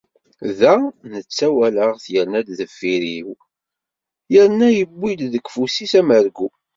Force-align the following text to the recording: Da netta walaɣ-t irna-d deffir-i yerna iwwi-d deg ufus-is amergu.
Da 0.59 0.75
netta 1.11 1.47
walaɣ-t 1.55 2.05
irna-d 2.17 2.47
deffir-i 2.59 3.17
yerna 4.33 4.67
iwwi-d 4.83 5.21
deg 5.33 5.45
ufus-is 5.47 5.93
amergu. 5.99 6.49